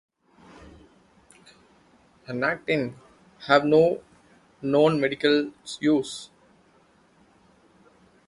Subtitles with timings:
[2.27, 2.95] Nactins
[3.45, 4.01] have no
[4.63, 6.31] known medical use.